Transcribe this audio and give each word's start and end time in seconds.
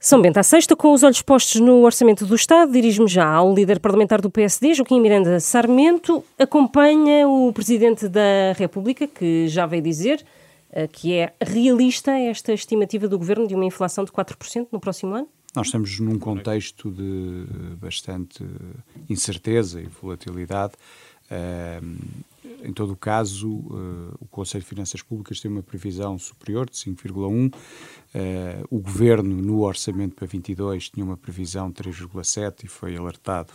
São 0.00 0.22
Bento 0.22 0.38
à 0.38 0.44
sexta, 0.44 0.76
com 0.76 0.92
os 0.92 1.02
olhos 1.02 1.22
postos 1.22 1.60
no 1.60 1.82
orçamento 1.82 2.24
do 2.24 2.36
Estado, 2.36 2.70
dirijo-me 2.70 3.08
já 3.08 3.26
ao 3.26 3.52
líder 3.52 3.80
parlamentar 3.80 4.20
do 4.20 4.30
PSD, 4.30 4.74
Joaquim 4.74 5.00
Miranda 5.00 5.40
Sarmento. 5.40 6.24
Acompanha 6.38 7.26
o 7.26 7.52
Presidente 7.52 8.08
da 8.08 8.52
República, 8.56 9.08
que 9.08 9.48
já 9.48 9.66
veio 9.66 9.82
dizer 9.82 10.24
uh, 10.70 10.86
que 10.86 11.14
é 11.14 11.32
realista 11.40 12.12
esta 12.12 12.52
estimativa 12.52 13.08
do 13.08 13.18
Governo 13.18 13.48
de 13.48 13.56
uma 13.56 13.64
inflação 13.64 14.04
de 14.04 14.12
4% 14.12 14.68
no 14.70 14.78
próximo 14.78 15.14
ano? 15.14 15.26
Nós 15.56 15.66
estamos 15.66 15.98
num 15.98 16.16
contexto 16.16 16.92
de 16.92 17.46
bastante 17.80 18.46
incerteza 19.10 19.80
e 19.80 19.88
volatilidade. 20.00 20.74
Uh, 21.24 21.98
em 22.62 22.72
todo 22.72 22.92
o 22.92 22.96
caso, 22.96 23.48
uh, 23.48 24.16
o 24.20 24.26
Conselho 24.26 24.62
de 24.62 24.68
Finanças 24.68 25.02
Públicas 25.02 25.40
tem 25.40 25.50
uma 25.50 25.62
previsão 25.62 26.18
superior 26.18 26.68
de 26.68 26.76
5,1. 26.76 27.54
Uh, 27.54 27.58
o 28.70 28.80
Governo, 28.80 29.34
no 29.36 29.60
orçamento 29.62 30.14
para 30.14 30.26
22, 30.26 30.90
tinha 30.90 31.04
uma 31.04 31.16
previsão 31.16 31.70
de 31.70 31.82
3,7 31.82 32.64
e 32.64 32.68
foi 32.68 32.96
alertado 32.96 33.52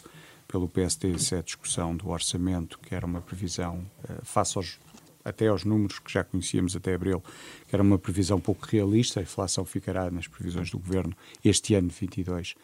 pelo 0.48 0.68
PSD 0.68 1.18
se 1.18 1.36
a 1.36 1.42
discussão 1.42 1.96
do 1.96 2.10
orçamento, 2.10 2.80
que 2.80 2.94
era 2.94 3.06
uma 3.06 3.22
previsão, 3.22 3.86
uh, 4.04 4.26
face 4.26 4.58
aos, 4.58 4.80
até 5.24 5.48
aos 5.48 5.64
números 5.64 6.00
que 6.00 6.12
já 6.12 6.24
conhecíamos 6.24 6.76
até 6.76 6.94
abril, 6.94 7.24
que 7.68 7.76
era 7.76 7.84
uma 7.84 7.98
previsão 7.98 8.40
pouco 8.40 8.66
realista. 8.66 9.20
A 9.20 9.24
inflação 9.24 9.66
ficará 9.66 10.10
nas 10.12 10.28
previsões 10.28 10.70
do 10.70 10.80
Governo 10.80 11.16
este 11.44 11.76
ano 11.76 11.90
de 11.90 11.96
22 11.96 12.56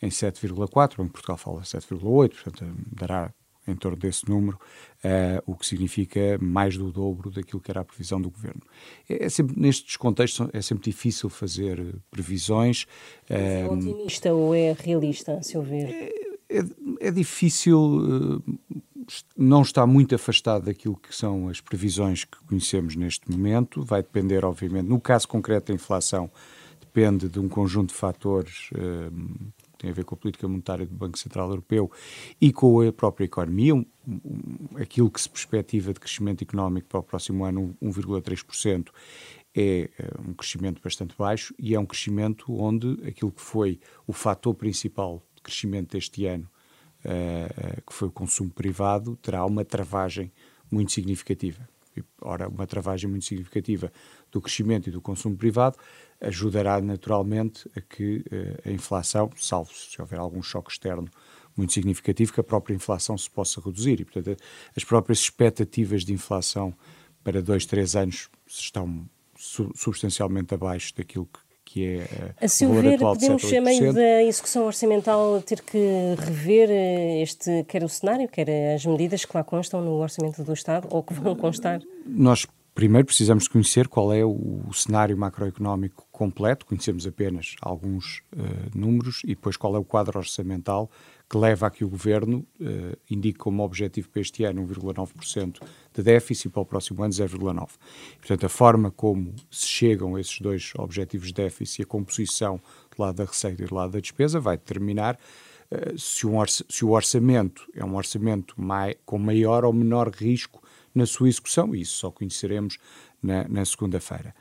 em 0.00 0.08
7,4, 0.08 1.04
em 1.04 1.08
Portugal 1.08 1.36
fala 1.36 1.62
7,8, 1.62 2.30
portanto 2.30 2.64
dará 2.92 3.32
em 3.68 3.76
torno 3.76 3.96
desse 3.96 4.28
número, 4.28 4.58
uh, 5.04 5.42
o 5.46 5.54
que 5.54 5.66
significa 5.66 6.38
mais 6.40 6.76
do 6.76 6.90
dobro 6.90 7.30
daquilo 7.30 7.60
que 7.60 7.70
era 7.70 7.80
a 7.80 7.84
previsão 7.84 8.20
do 8.20 8.30
governo. 8.30 8.62
É, 9.08 9.26
é 9.26 9.28
sempre, 9.28 9.60
nestes 9.60 9.96
contextos 9.96 10.48
é 10.52 10.62
sempre 10.62 10.90
difícil 10.90 11.28
fazer 11.28 11.94
previsões. 12.10 12.86
É 13.28 13.66
uh, 13.68 13.72
otimista 13.72 14.32
ou 14.32 14.54
é 14.54 14.72
realista, 14.72 15.34
a 15.34 15.42
seu 15.42 15.62
ver? 15.62 15.88
É, 15.90 16.58
é, 16.58 16.64
é 17.00 17.10
difícil, 17.10 17.78
uh, 17.78 18.42
não 19.36 19.62
está 19.62 19.86
muito 19.86 20.14
afastado 20.14 20.64
daquilo 20.64 20.96
que 20.96 21.14
são 21.14 21.48
as 21.48 21.60
previsões 21.60 22.24
que 22.24 22.38
conhecemos 22.46 22.96
neste 22.96 23.30
momento. 23.30 23.82
Vai 23.82 24.02
depender, 24.02 24.44
obviamente, 24.44 24.86
no 24.86 25.00
caso 25.00 25.28
concreto 25.28 25.68
da 25.68 25.74
inflação, 25.74 26.30
depende 26.80 27.28
de 27.28 27.38
um 27.38 27.48
conjunto 27.48 27.90
de 27.90 27.94
fatores 27.94 28.70
tem 29.78 29.90
a 29.90 29.92
ver 29.92 30.04
com 30.04 30.14
a 30.14 30.18
política 30.18 30.46
monetária 30.48 30.84
do 30.84 30.94
Banco 30.94 31.18
Central 31.18 31.48
Europeu 31.48 31.90
e 32.40 32.52
com 32.52 32.80
a 32.80 32.92
própria 32.92 33.24
economia, 33.24 33.74
um, 33.74 33.86
um, 34.06 34.76
aquilo 34.76 35.10
que 35.10 35.20
se 35.20 35.28
perspectiva 35.28 35.92
de 35.92 36.00
crescimento 36.00 36.42
económico 36.42 36.88
para 36.88 37.00
o 37.00 37.02
próximo 37.02 37.44
ano, 37.44 37.76
1,3%, 37.82 38.88
é, 39.56 39.90
é 39.98 40.20
um 40.20 40.34
crescimento 40.34 40.82
bastante 40.82 41.14
baixo 41.16 41.54
e 41.58 41.74
é 41.74 41.80
um 41.80 41.86
crescimento 41.86 42.52
onde 42.52 42.98
aquilo 43.06 43.32
que 43.32 43.40
foi 43.40 43.80
o 44.06 44.12
fator 44.12 44.54
principal 44.54 45.22
de 45.34 45.42
crescimento 45.42 45.92
deste 45.92 46.26
ano, 46.26 46.48
uh, 47.04 47.82
que 47.86 47.92
foi 47.94 48.08
o 48.08 48.12
consumo 48.12 48.50
privado, 48.50 49.16
terá 49.16 49.44
uma 49.46 49.64
travagem 49.64 50.32
muito 50.70 50.92
significativa. 50.92 51.68
Ora, 52.20 52.48
uma 52.48 52.66
travagem 52.66 53.08
muito 53.08 53.24
significativa 53.24 53.92
do 54.30 54.40
crescimento 54.40 54.88
e 54.88 54.92
do 54.92 55.00
consumo 55.00 55.36
privado 55.36 55.76
ajudará 56.20 56.80
naturalmente 56.80 57.68
a 57.76 57.80
que 57.80 58.18
uh, 58.18 58.68
a 58.68 58.72
inflação, 58.72 59.30
salvo 59.36 59.72
se 59.72 60.00
houver 60.00 60.18
algum 60.18 60.42
choque 60.42 60.70
externo 60.70 61.08
muito 61.56 61.72
significativo, 61.72 62.32
que 62.32 62.40
a 62.40 62.44
própria 62.44 62.74
inflação 62.74 63.18
se 63.18 63.28
possa 63.28 63.60
reduzir. 63.60 64.00
E, 64.00 64.04
portanto, 64.04 64.40
as 64.76 64.84
próprias 64.84 65.18
expectativas 65.18 66.04
de 66.04 66.12
inflação 66.12 66.74
para 67.24 67.42
dois, 67.42 67.66
três 67.66 67.96
anos 67.96 68.28
estão 68.46 69.08
su 69.36 69.70
substancialmente 69.74 70.54
abaixo 70.54 70.94
daquilo 70.96 71.26
que, 71.26 71.40
que 71.68 71.84
é 71.84 71.96
uh, 71.98 72.44
a 72.44 72.48
seu 72.48 72.72
ver, 72.72 72.98
podemos, 72.98 73.44
a 73.52 73.60
meio 73.60 73.92
da 73.92 74.22
execução 74.22 74.64
orçamental, 74.64 75.42
ter 75.42 75.60
que 75.60 75.78
rever 76.18 76.70
eh, 76.70 77.20
este, 77.20 77.62
quer 77.68 77.84
o 77.84 77.88
cenário, 77.88 78.26
quer 78.26 78.48
as 78.74 78.86
medidas 78.86 79.26
que 79.26 79.36
lá 79.36 79.44
constam 79.44 79.82
no 79.82 79.92
orçamento 80.00 80.42
do 80.42 80.52
Estado, 80.54 80.88
ou 80.90 81.02
que 81.02 81.12
vão 81.12 81.36
constar? 81.36 81.80
Nós 82.06 82.46
primeiro 82.74 83.04
precisamos 83.04 83.46
conhecer 83.46 83.86
qual 83.86 84.14
é 84.14 84.24
o, 84.24 84.62
cenário 84.72 85.18
macroeconómico 85.18 86.06
completo, 86.18 86.66
conhecemos 86.66 87.06
apenas 87.06 87.54
alguns 87.62 88.22
uh, 88.32 88.76
números, 88.76 89.22
e 89.22 89.28
depois 89.28 89.56
qual 89.56 89.76
é 89.76 89.78
o 89.78 89.84
quadro 89.84 90.18
orçamental 90.18 90.90
que 91.30 91.38
leva 91.38 91.68
a 91.68 91.70
que 91.70 91.84
o 91.84 91.88
Governo 91.88 92.44
uh, 92.60 92.98
indique 93.08 93.38
como 93.38 93.62
objetivo 93.62 94.08
para 94.08 94.20
este 94.20 94.42
ano 94.42 94.66
1,9% 94.66 95.62
de 95.94 96.02
déficit 96.02 96.48
e 96.48 96.50
para 96.50 96.62
o 96.62 96.66
próximo 96.66 97.04
ano 97.04 97.12
0,9%. 97.12 97.68
Portanto, 98.18 98.46
a 98.46 98.48
forma 98.48 98.90
como 98.90 99.32
se 99.48 99.68
chegam 99.68 100.16
a 100.16 100.20
esses 100.20 100.40
dois 100.40 100.72
objetivos 100.76 101.28
de 101.28 101.34
déficit 101.34 101.78
e 101.78 101.82
a 101.84 101.86
composição 101.86 102.60
do 102.96 103.00
lado 103.00 103.14
da 103.14 103.24
receita 103.24 103.62
e 103.62 103.66
do 103.66 103.74
lado 103.74 103.92
da 103.92 104.00
despesa 104.00 104.40
vai 104.40 104.56
determinar 104.56 105.16
uh, 105.70 105.96
se, 105.96 106.26
um 106.26 106.44
se, 106.46 106.84
o 106.84 106.90
orçamento 106.90 107.64
é 107.74 107.84
um 107.84 107.94
orçamento 107.94 108.60
mai 108.60 108.96
com 109.06 109.18
maior 109.18 109.64
ou 109.64 109.72
menor 109.72 110.08
risco 110.08 110.60
na 110.92 111.06
sua 111.06 111.28
execução, 111.28 111.76
e 111.76 111.82
isso 111.82 111.94
só 111.94 112.10
conheceremos 112.10 112.76
na, 113.22 113.46
na 113.46 113.64
segunda-feira. 113.64 114.34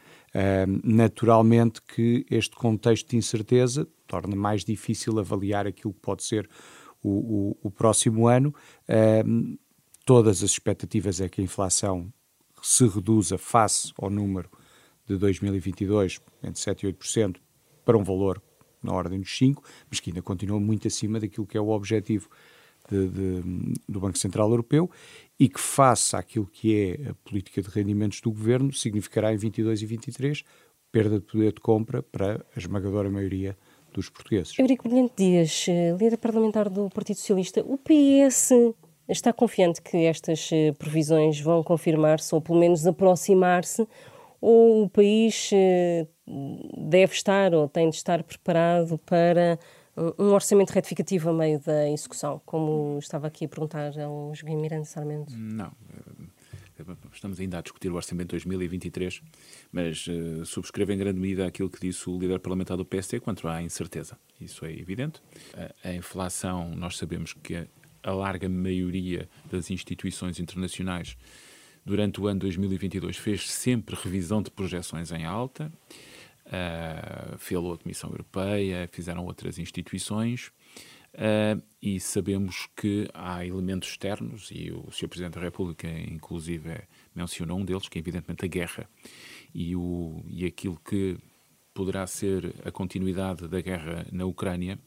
Naturalmente 0.83 1.81
que 1.81 2.25
este 2.29 2.55
contexto 2.55 3.09
de 3.09 3.17
incerteza 3.17 3.87
torna 4.05 4.35
mais 4.35 4.63
difícil 4.63 5.17
avaliar 5.19 5.65
aquilo 5.65 5.93
que 5.93 5.99
pode 5.99 6.23
ser 6.23 6.49
o, 7.01 7.09
o, 7.09 7.57
o 7.63 7.71
próximo 7.71 8.27
ano. 8.27 8.53
Todas 10.05 10.43
as 10.43 10.51
expectativas 10.51 11.19
é 11.19 11.27
que 11.27 11.41
a 11.41 11.43
inflação 11.43 12.11
se 12.61 12.87
reduza 12.87 13.37
face 13.37 13.91
ao 13.97 14.09
número 14.09 14.49
de 15.07 15.17
2022, 15.17 16.19
entre 16.43 16.61
7% 16.61 16.83
e 16.83 16.93
8%, 16.93 17.37
para 17.83 17.97
um 17.97 18.03
valor 18.03 18.41
na 18.83 18.93
ordem 18.93 19.19
dos 19.19 19.29
5%, 19.29 19.57
mas 19.89 19.99
que 19.99 20.09
ainda 20.09 20.21
continua 20.21 20.59
muito 20.59 20.87
acima 20.87 21.19
daquilo 21.19 21.47
que 21.47 21.57
é 21.57 21.61
o 21.61 21.69
objetivo 21.69 22.29
de, 22.89 23.07
de, 23.07 23.73
do 23.87 23.99
Banco 23.99 24.17
Central 24.17 24.49
Europeu 24.49 24.89
e 25.39 25.47
que, 25.47 25.59
face 25.59 26.15
àquilo 26.15 26.47
que 26.47 26.75
é 26.75 27.09
a 27.09 27.13
política 27.13 27.61
de 27.61 27.69
rendimentos 27.69 28.21
do 28.21 28.31
governo, 28.31 28.73
significará 28.73 29.33
em 29.33 29.37
22 29.37 29.81
e 29.81 29.85
23 29.85 30.43
perda 30.91 31.19
de 31.19 31.25
poder 31.25 31.53
de 31.53 31.59
compra 31.59 32.01
para 32.01 32.45
a 32.55 32.59
esmagadora 32.59 33.09
maioria 33.09 33.57
dos 33.93 34.09
portugueses. 34.09 34.57
Eurico 34.57 34.87
Brilhante 34.87 35.13
Dias, 35.17 35.65
eh, 35.67 35.95
líder 35.99 36.17
parlamentar 36.17 36.69
do 36.69 36.89
Partido 36.89 37.17
Socialista, 37.17 37.61
o 37.65 37.77
PS 37.77 38.51
está 39.07 39.31
confiante 39.31 39.81
que 39.81 39.97
estas 40.05 40.49
eh, 40.51 40.71
previsões 40.73 41.39
vão 41.39 41.63
confirmar-se 41.63 42.33
ou 42.33 42.41
pelo 42.41 42.59
menos 42.59 42.85
aproximar-se 42.85 43.87
ou 44.41 44.83
o 44.83 44.89
país 44.89 45.49
eh, 45.53 46.07
deve 46.77 47.13
estar 47.13 47.53
ou 47.53 47.67
tem 47.67 47.89
de 47.89 47.95
estar 47.95 48.23
preparado 48.23 48.97
para 48.99 49.57
um 50.17 50.33
orçamento 50.33 50.71
retificativo 50.71 51.29
a 51.29 51.33
meio 51.33 51.59
da 51.59 51.89
execução, 51.89 52.41
como 52.45 52.97
estava 52.99 53.27
aqui 53.27 53.45
a 53.45 53.47
perguntar 53.47 53.97
ao 53.99 54.33
Joaquim 54.35 54.55
Miranda 54.55 54.85
Sarmento? 54.85 55.35
Não. 55.35 55.71
Eh, 55.93 56.83
estamos 57.11 57.39
ainda 57.39 57.57
a 57.57 57.61
discutir 57.61 57.91
o 57.91 57.95
orçamento 57.95 58.27
de 58.27 58.45
2023, 58.45 59.21
mas 59.71 60.05
uh, 60.07 60.45
subscrevo 60.45 60.91
em 60.91 60.97
grande 60.97 61.19
medida 61.19 61.47
aquilo 61.47 61.69
que 61.69 61.79
disse 61.79 62.07
o 62.07 62.19
líder 62.19 62.39
parlamentar 62.39 62.77
do 62.77 62.85
PSD 62.85 63.19
quanto 63.19 63.47
à 63.47 63.61
incerteza. 63.61 64.17
Isso 64.39 64.63
é 64.63 64.71
evidente. 64.71 65.19
A, 65.83 65.89
a 65.89 65.93
inflação, 65.95 66.69
nós 66.75 66.97
sabemos 66.97 67.33
que 67.33 67.67
a 68.03 68.11
larga 68.11 68.47
maioria 68.47 69.27
das 69.51 69.71
instituições 69.71 70.39
internacionais 70.39 71.17
durante 71.83 72.21
o 72.21 72.27
ano 72.27 72.41
2022 72.41 73.17
fez 73.17 73.49
sempre 73.49 73.95
revisão 73.95 74.41
de 74.41 74.51
projeções 74.51 75.11
em 75.11 75.25
alta 75.25 75.71
uh, 76.47 77.37
fê-lo 77.37 77.73
a 77.73 77.77
Comissão 77.77 78.09
Europeia, 78.09 78.89
fizeram 78.91 79.25
outras 79.25 79.59
instituições, 79.59 80.47
uh, 81.13 81.61
e 81.81 81.99
sabemos 81.99 82.67
que 82.75 83.07
há 83.13 83.45
elementos 83.45 83.89
externos, 83.89 84.49
e 84.51 84.71
o 84.71 84.91
Sr. 84.91 85.07
Presidente 85.07 85.35
da 85.35 85.41
República, 85.41 85.87
inclusive, 85.87 86.81
mencionou 87.13 87.59
um 87.59 87.65
deles, 87.65 87.87
que 87.87 87.97
é 87.97 88.01
evidentemente 88.01 88.45
a 88.45 88.47
guerra, 88.47 88.89
e, 89.53 89.75
o, 89.75 90.23
e 90.27 90.45
aquilo 90.45 90.79
que 90.83 91.17
poderá 91.73 92.07
ser 92.07 92.55
a 92.65 92.71
continuidade 92.71 93.47
da 93.47 93.61
guerra 93.61 94.05
na 94.11 94.25
Ucrânia, 94.25 94.79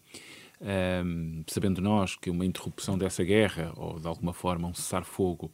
um, 1.04 1.42
sabendo 1.46 1.80
nós 1.80 2.16
que 2.16 2.28
uma 2.28 2.44
interrupção 2.44 2.98
dessa 2.98 3.22
guerra, 3.24 3.72
ou 3.76 3.98
de 3.98 4.06
alguma 4.06 4.32
forma 4.32 4.68
um 4.68 4.74
cessar-fogo, 4.74 5.52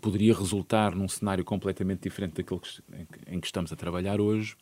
poderia 0.00 0.34
resultar 0.34 0.94
num 0.94 1.08
cenário 1.08 1.44
completamente 1.44 2.00
diferente 2.00 2.34
daquele 2.36 2.60
que, 2.60 2.82
em 3.26 3.38
que 3.38 3.46
estamos 3.46 3.72
a 3.72 3.76
trabalhar 3.76 4.20
hoje, 4.20 4.56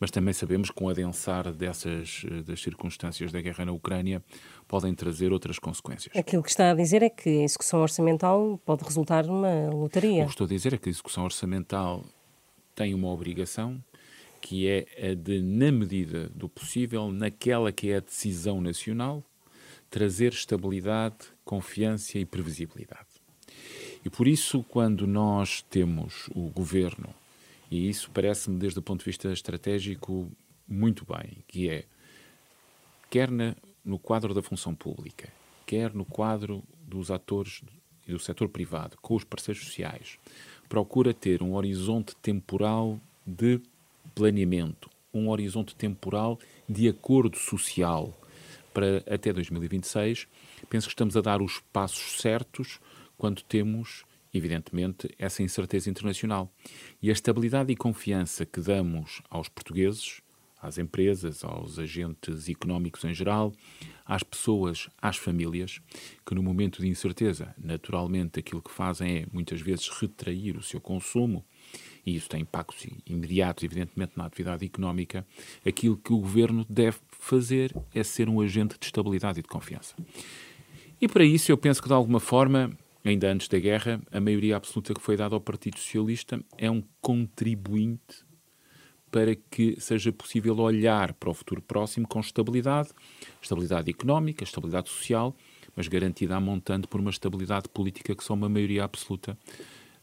mas 0.00 0.10
também 0.10 0.32
sabemos 0.32 0.70
que 0.70 0.74
com 0.74 0.86
o 0.86 0.88
adensar 0.88 1.52
dessas 1.52 2.24
eh, 2.26 2.42
das 2.42 2.60
circunstâncias 2.60 3.30
da 3.30 3.40
guerra 3.40 3.66
na 3.66 3.72
Ucrânia 3.72 4.24
podem 4.66 4.94
trazer 4.94 5.30
outras 5.30 5.58
consequências. 5.58 6.16
Aquilo 6.16 6.42
que 6.42 6.48
está 6.48 6.70
a 6.70 6.74
dizer 6.74 7.02
é 7.02 7.10
que 7.10 7.28
a 7.28 7.44
execução 7.44 7.82
orçamental 7.82 8.58
pode 8.64 8.82
resultar 8.82 9.26
numa 9.26 9.68
lotaria. 9.68 10.22
O 10.22 10.26
que 10.26 10.32
estou 10.32 10.46
a 10.46 10.48
dizer 10.48 10.72
é 10.72 10.78
que 10.78 10.88
a 10.88 10.90
execução 10.90 11.22
orçamental 11.22 12.04
tem 12.74 12.94
uma 12.94 13.08
obrigação 13.08 13.78
que 14.40 14.66
é 14.66 14.86
a 15.10 15.14
de, 15.14 15.42
na 15.42 15.70
medida 15.70 16.30
do 16.30 16.48
possível, 16.48 17.12
naquela 17.12 17.70
que 17.70 17.90
é 17.90 17.96
a 17.96 18.00
decisão 18.00 18.58
nacional, 18.58 19.22
trazer 19.90 20.32
estabilidade, 20.32 21.16
confiança 21.44 22.18
e 22.18 22.24
previsibilidade. 22.24 23.06
E 24.02 24.08
por 24.08 24.26
isso, 24.26 24.64
quando 24.68 25.06
nós 25.06 25.60
temos 25.68 26.30
o 26.34 26.48
governo 26.48 27.10
e 27.70 27.88
isso 27.88 28.10
parece-me, 28.10 28.58
desde 28.58 28.78
o 28.78 28.82
ponto 28.82 29.00
de 29.00 29.06
vista 29.06 29.32
estratégico, 29.32 30.30
muito 30.66 31.06
bem, 31.06 31.44
que 31.46 31.68
é 31.68 31.84
quer 33.08 33.30
na, 33.30 33.54
no 33.84 33.98
quadro 33.98 34.34
da 34.34 34.42
função 34.42 34.74
pública, 34.74 35.28
quer 35.66 35.92
no 35.94 36.04
quadro 36.04 36.62
dos 36.86 37.10
atores 37.10 37.62
e 38.06 38.12
do 38.12 38.18
setor 38.18 38.48
privado, 38.48 38.96
com 39.00 39.14
os 39.14 39.24
parceiros 39.24 39.64
sociais, 39.64 40.18
procura 40.68 41.14
ter 41.14 41.42
um 41.42 41.54
horizonte 41.54 42.14
temporal 42.16 43.00
de 43.26 43.60
planeamento, 44.14 44.90
um 45.12 45.28
horizonte 45.28 45.74
temporal 45.74 46.38
de 46.68 46.88
acordo 46.88 47.36
social 47.36 48.16
para 48.72 48.98
até 49.12 49.32
2026, 49.32 50.28
penso 50.68 50.86
que 50.86 50.92
estamos 50.92 51.16
a 51.16 51.20
dar 51.20 51.42
os 51.42 51.60
passos 51.72 52.20
certos 52.20 52.80
quando 53.18 53.42
temos, 53.42 54.04
evidentemente, 54.32 55.08
essa 55.18 55.42
incerteza 55.42 55.90
internacional. 55.90 56.52
E 57.02 57.10
a 57.10 57.12
estabilidade 57.12 57.72
e 57.72 57.76
confiança 57.76 58.46
que 58.46 58.60
damos 58.60 59.22
aos 59.28 59.48
portugueses, 59.48 60.20
às 60.60 60.78
empresas, 60.78 61.42
aos 61.42 61.78
agentes 61.78 62.48
económicos 62.48 63.04
em 63.04 63.14
geral, 63.14 63.52
às 64.04 64.22
pessoas, 64.22 64.88
às 65.00 65.16
famílias, 65.16 65.80
que 66.26 66.34
no 66.34 66.42
momento 66.42 66.82
de 66.82 66.88
incerteza, 66.88 67.54
naturalmente, 67.58 68.40
aquilo 68.40 68.60
que 68.60 68.70
fazem 68.70 69.18
é 69.18 69.26
muitas 69.32 69.60
vezes 69.60 69.88
retrair 69.88 70.56
o 70.56 70.62
seu 70.62 70.80
consumo 70.80 71.44
e 72.04 72.16
isso 72.16 72.28
tem 72.28 72.42
impactos 72.42 72.86
imediatos, 73.06 73.64
evidentemente, 73.64 74.12
na 74.16 74.24
atividade 74.24 74.64
económica, 74.64 75.26
aquilo 75.66 75.96
que 75.96 76.12
o 76.12 76.18
governo 76.18 76.64
deve 76.68 76.98
fazer 77.10 77.74
é 77.94 78.02
ser 78.02 78.28
um 78.28 78.40
agente 78.40 78.78
de 78.78 78.86
estabilidade 78.86 79.40
e 79.40 79.42
de 79.42 79.48
confiança. 79.48 79.94
E 81.00 81.08
para 81.08 81.24
isso, 81.24 81.50
eu 81.50 81.56
penso 81.56 81.80
que, 81.80 81.88
de 81.88 81.94
alguma 81.94 82.20
forma, 82.20 82.76
ainda 83.04 83.30
antes 83.30 83.48
da 83.48 83.58
guerra, 83.58 84.00
a 84.10 84.20
maioria 84.20 84.56
absoluta 84.56 84.94
que 84.94 85.00
foi 85.00 85.16
dada 85.16 85.34
ao 85.34 85.40
Partido 85.40 85.78
Socialista 85.78 86.40
é 86.58 86.70
um 86.70 86.82
contribuinte 87.00 88.24
para 89.10 89.34
que 89.34 89.76
seja 89.80 90.12
possível 90.12 90.56
olhar 90.58 91.12
para 91.14 91.30
o 91.30 91.34
futuro 91.34 91.60
próximo 91.60 92.06
com 92.06 92.20
estabilidade, 92.20 92.90
estabilidade 93.42 93.90
económica, 93.90 94.44
estabilidade 94.44 94.88
social, 94.88 95.34
mas 95.74 95.88
garantida 95.88 96.36
a 96.36 96.40
montante 96.40 96.86
por 96.86 97.00
uma 97.00 97.10
estabilidade 97.10 97.68
política 97.68 98.14
que 98.14 98.22
só 98.22 98.34
uma 98.34 98.48
maioria 98.48 98.84
absoluta 98.84 99.36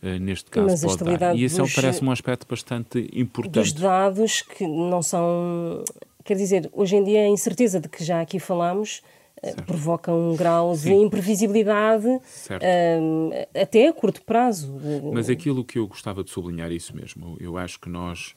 uh, 0.02 0.20
neste 0.20 0.50
caso 0.50 0.68
Mas 0.68 0.98
pode 0.98 1.18
dar. 1.18 1.36
E 1.36 1.44
isso 1.44 1.62
dos, 1.62 1.74
parece-me 1.74 2.10
um 2.10 2.12
aspecto 2.12 2.46
bastante 2.48 3.10
importante. 3.14 3.54
Dos 3.54 3.74
dados 3.74 4.42
que 4.42 4.68
não 4.68 5.02
são... 5.02 5.84
Quer 6.26 6.36
dizer, 6.36 6.70
hoje 6.74 6.98
em 6.98 7.04
dia 7.04 7.22
a 7.22 7.28
incerteza 7.30 7.80
de 7.80 7.88
que 7.88 8.04
já 8.04 8.20
aqui 8.20 8.40
falámos 8.40 9.02
eh, 9.02 9.17
certo. 9.42 9.64
provoca 9.64 10.14
um 10.14 10.36
grau 10.36 10.76
Sim. 10.76 10.90
de 10.90 10.96
imprevisibilidade 11.06 12.08
um, 12.08 13.30
eh, 13.32 13.48
até 13.62 13.88
a 13.88 13.94
curto 13.94 14.22
prazo. 14.24 14.80
Mas 15.14 15.30
aquilo 15.30 15.64
que 15.64 15.80
eu 15.80 15.88
gostava 15.88 16.24
de 16.24 16.30
sublinhar 16.30 16.72
é 16.72 16.76
isso 16.76 16.96
mesmo. 16.96 17.38
Eu 17.40 17.58
acho 17.58 17.80
que 17.80 17.90
nós 17.90 18.36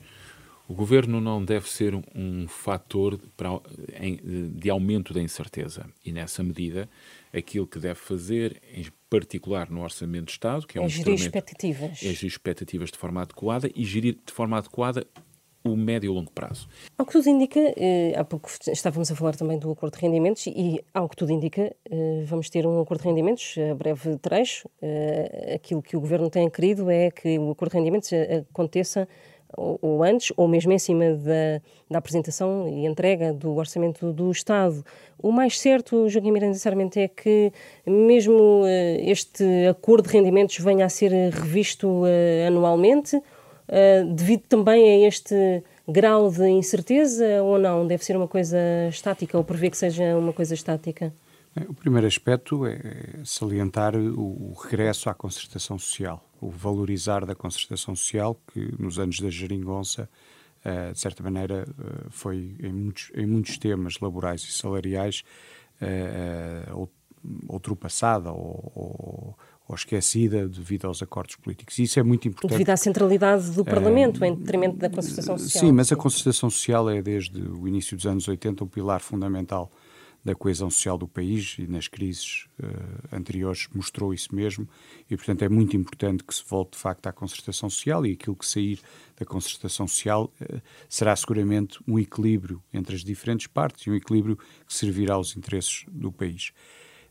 o 0.71 0.75
governo 0.75 1.21
não 1.21 1.45
deve 1.45 1.69
ser 1.69 1.97
um 2.15 2.47
fator 2.47 3.19
de 4.55 4.71
aumento 4.71 5.13
da 5.13 5.21
incerteza 5.21 5.85
e, 6.05 6.13
nessa 6.13 6.45
medida, 6.45 6.89
aquilo 7.35 7.67
que 7.67 7.77
deve 7.81 7.97
fazer, 7.97 8.63
em 8.73 8.87
particular 9.11 9.69
no 9.69 9.83
Orçamento 9.83 10.27
de 10.27 10.31
Estado, 10.31 10.69
que 10.69 10.79
é, 10.79 10.81
é 10.81 10.85
um 10.85 10.89
gerir 10.89 11.15
expectativas. 11.15 11.99
É 12.01 12.13
gerir 12.13 12.27
expectativas 12.27 12.93
de 12.93 12.99
forma 12.99 13.21
adequada 13.21 13.69
e 13.75 13.85
gerir 13.85 14.17
de 14.25 14.33
forma 14.33 14.59
adequada 14.59 15.05
o 15.65 15.77
médio 15.77 16.11
e 16.11 16.15
longo 16.15 16.31
prazo. 16.31 16.69
Ao 16.97 17.05
que 17.05 17.13
tudo 17.13 17.29
indica, 17.29 17.61
eh, 17.77 18.15
há 18.17 18.25
pouco 18.25 18.51
estávamos 18.69 19.11
a 19.11 19.15
falar 19.15 19.37
também 19.37 19.59
do 19.59 19.71
acordo 19.71 19.95
de 19.95 20.01
rendimentos 20.01 20.47
e, 20.47 20.83
ao 20.95 21.09
que 21.09 21.17
tudo 21.17 21.33
indica, 21.33 21.75
eh, 21.91 22.23
vamos 22.25 22.49
ter 22.49 22.67
um 22.67 22.81
acordo 22.81 23.03
de 23.03 23.09
rendimentos 23.09 23.57
a 23.71 23.75
breve 23.75 24.17
trecho. 24.17 24.69
Eh, 24.81 25.53
aquilo 25.57 25.83
que 25.83 25.97
o 25.97 26.01
Governo 26.01 26.31
tem 26.31 26.49
querido 26.49 26.91
é 26.91 27.11
que 27.11 27.39
o 27.39 27.51
acordo 27.51 27.73
de 27.73 27.79
rendimentos 27.79 28.11
aconteça 28.51 29.07
ou, 29.57 29.79
ou 29.83 30.03
antes, 30.03 30.33
ou 30.37 30.47
mesmo 30.49 30.73
em 30.73 30.79
cima 30.79 31.13
da, 31.15 31.61
da, 31.91 31.99
apresentação 31.99 32.69
e 32.69 32.87
entrega 32.87 33.33
do 33.33 33.55
orçamento 33.57 34.13
do 34.13 34.31
Estado. 34.31 34.85
O 35.19 35.33
mais 35.33 35.59
certo, 35.59 36.09
Joaquim 36.09 36.31
Miranda, 36.31 36.55
sinceramente, 36.55 37.01
é 37.01 37.09
que 37.09 37.53
mesmo 37.87 38.63
uh, 38.63 38.67
este 39.01 39.45
acordo 39.69 40.09
de 40.09 40.17
rendimentos 40.17 40.59
venha 40.59 40.87
a 40.87 40.89
ser 40.89 41.11
revisto 41.33 41.87
uh, 41.89 42.47
anualmente, 42.47 43.21
devido 44.15 44.43
também 44.49 45.05
a 45.05 45.09
este 45.09 45.63
grau 45.87 46.31
de 46.31 46.49
incerteza, 46.49 47.43
ou 47.43 47.59
não? 47.59 47.87
Deve 47.87 48.05
ser 48.05 48.17
uma 48.17 48.29
coisa 48.29 48.59
estática, 48.89 49.39
ou 49.39 49.45
prevê 49.45 49.71
que 49.71 49.77
seja 49.77 50.17
uma 50.17 50.33
coisa 50.33 50.55
estática? 50.55 51.13
O 51.69 51.75
primeiro 51.75 52.07
aspecto 52.07 52.67
é 52.67 52.81
salientar 53.25 53.95
o 53.97 54.53
regresso 54.55 55.09
à 55.09 55.15
concertação 55.15 55.79
social 55.79 56.25
o 56.41 56.49
valorizar 56.49 57.27
da 57.27 57.35
concertação 57.35 57.95
social, 57.95 58.41
que 58.53 58.75
nos 58.81 58.99
anos 58.99 59.21
da 59.21 59.29
geringonça, 59.29 60.09
uh, 60.65 60.93
de 60.93 60.99
certa 60.99 61.23
maneira, 61.23 61.67
uh, 61.69 62.11
foi 62.11 62.57
em 62.61 62.73
muitos, 62.73 63.13
em 63.15 63.27
muitos 63.27 63.59
temas 63.59 64.01
laborais 64.01 64.43
e 64.43 64.53
salariais 64.53 65.23
ultrapassada 67.49 68.31
ou, 68.31 68.73
ou, 68.75 69.39
ou, 69.71 69.75
esquecida 69.75 70.49
devido 70.49 70.87
aos 70.87 71.03
acordos 71.03 71.37
políticos. 71.37 71.79
E 71.79 71.85
isso 71.85 71.99
é 72.01 72.03
muito 72.03 72.27
importante. 72.27 72.51
Devido 72.51 72.71
à 72.71 72.77
centralidade 72.77 73.51
do 73.53 73.65
Parlamento, 73.65 74.25
em 74.25 74.35
detrimento 74.35 74.77
da 74.77 74.91
concertação 74.91 75.39
social. 75.39 75.65
Sim, 75.65 75.73
mas 75.73 75.93
a 75.93 75.97
concertação 75.97 76.51
social 76.51 76.91
é, 76.91 77.01
desde 77.01 77.41
o 77.41 77.67
início 77.69 77.97
dos 77.97 78.07
anos 78.07 78.27
80, 78.27 78.65
um 78.65 78.67
pilar 78.67 79.01
fundamental 79.01 79.71
da 80.25 80.35
coesão 80.35 80.71
social 80.71 80.99
do 80.99 81.09
país 81.09 81.57
e 81.59 81.67
nas 81.67 81.89
crises 81.89 82.47
uh, 82.63 83.17
anteriores 83.17 83.69
mostrou 83.75 84.13
isso 84.13 84.35
mesmo 84.35 84.69
e, 85.09 85.17
portanto, 85.17 85.43
é 85.43 85.49
muito 85.49 85.77
importante 85.77 86.23
que 86.23 86.35
se 86.35 86.45
volte 86.47 86.73
de 86.73 86.79
facto 86.79 87.07
à 87.07 87.13
concertação 87.13 87.71
social 87.71 88.05
e 88.05 88.13
aquilo 88.13 88.37
que 88.37 88.47
sair 88.47 88.81
da 89.19 89.25
concertação 89.25 89.89
social 89.89 90.31
uh, 90.41 90.61
será 90.89 91.17
seguramente 91.17 91.81
um 91.89 91.99
equilíbrio 91.99 92.63
entre 92.73 92.95
as 92.95 93.03
diferentes 93.03 93.47
partes 93.47 93.87
e 93.87 93.91
um 93.91 93.95
equilíbrio 93.95 94.37
que 94.37 94.75
servirá 94.75 95.15
aos 95.15 95.37
interesses 95.37 95.87
do 95.89 96.13
país. 96.13 96.53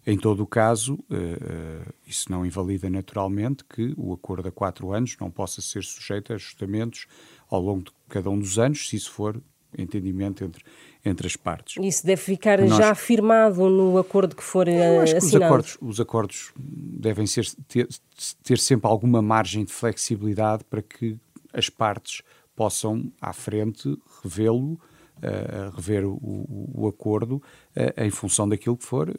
Em 0.10 0.18
todo 0.18 0.42
o 0.42 0.48
caso, 0.48 0.96
uh, 0.96 1.94
isso 2.08 2.32
não 2.32 2.44
invalida 2.44 2.90
naturalmente 2.90 3.64
que 3.64 3.94
o 3.96 4.12
acordo 4.12 4.48
a 4.48 4.52
quatro 4.52 4.92
anos 4.92 5.16
não 5.22 5.30
possa 5.30 5.62
ser 5.62 5.84
sujeito 5.84 6.34
a 6.34 6.36
ajustamentos 6.36 7.06
ao 7.48 7.62
longo 7.62 7.84
de 7.84 7.92
cada 8.10 8.28
um 8.28 8.40
dos 8.40 8.58
anos, 8.58 8.90
se 8.90 8.96
isso 8.96 9.12
for 9.12 9.40
entendimento 9.78 10.44
entre, 10.44 10.66
entre 11.06 11.28
as 11.28 11.36
partes. 11.36 11.78
Isso 11.80 12.04
deve 12.08 12.20
ficar 12.20 12.60
Nós, 12.60 12.76
já 12.76 12.90
afirmado 12.90 13.70
no 13.70 14.00
acordo 14.00 14.36
que 14.36 14.44
for 14.44 14.68
eu 14.68 15.00
acho 15.00 15.16
assinado? 15.16 15.20
Que 15.20 15.26
os, 15.28 15.36
acordos, 15.36 15.78
os 15.80 16.00
acordos 16.00 16.52
devem 16.58 17.28
ser, 17.28 17.46
ter, 17.68 17.88
ter 18.42 18.58
sempre 18.58 18.90
alguma 18.90 19.22
margem 19.22 19.64
de 19.64 19.72
flexibilidade 19.72 20.64
para 20.64 20.82
que 20.82 21.20
as 21.54 21.70
partes 21.70 22.24
possam, 22.56 23.14
à 23.22 23.32
frente, 23.32 23.96
revê-lo, 24.24 24.80
uh, 25.20 25.76
rever 25.76 26.06
o, 26.06 26.72
o 26.74 26.88
acordo 26.88 27.36
uh, 27.36 28.04
em 28.04 28.10
função 28.10 28.48
daquilo 28.48 28.78
que 28.78 28.86
for 28.86 29.10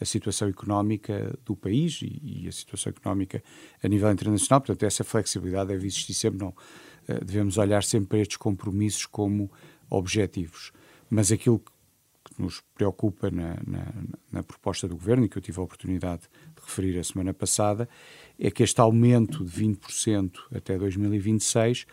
a 0.00 0.04
situação 0.04 0.48
económica 0.48 1.36
do 1.44 1.56
país 1.56 2.00
e, 2.02 2.20
e, 2.44 2.48
a 2.48 2.52
situação 2.52 2.90
económica 2.90 3.42
a 3.82 3.88
nível 3.88 4.10
internacional. 4.10 4.60
Portanto, 4.60 4.82
essa 4.84 5.02
flexibilidade 5.04 5.68
deve 5.68 5.86
existir 5.86 6.14
sempre. 6.14 6.38
Não, 6.38 6.54
devemos 7.24 7.58
olhar 7.58 7.82
sempre 7.82 8.08
para 8.08 8.18
estes 8.18 8.36
compromissos 8.36 9.06
como 9.06 9.50
objetivos. 9.90 10.72
Mas 11.10 11.32
aquilo 11.32 11.58
que 11.58 11.72
nos 12.38 12.62
preocupa 12.74 13.30
na, 13.30 13.56
na, 13.66 13.92
na, 14.30 14.42
proposta 14.42 14.86
do 14.86 14.94
Governo, 14.94 15.24
e 15.24 15.28
que 15.28 15.38
eu 15.38 15.42
tive 15.42 15.58
a 15.58 15.62
oportunidade 15.62 16.22
de 16.54 16.62
referir 16.62 16.98
a 16.98 17.04
semana 17.04 17.32
passada, 17.32 17.88
é 18.38 18.50
que 18.50 18.62
este 18.62 18.80
aumento 18.80 19.44
de 19.44 19.64
20% 19.64 20.32
até 20.54 20.78
2026, 20.78 21.86